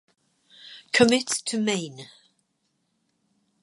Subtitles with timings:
[0.91, 2.09] Commit to main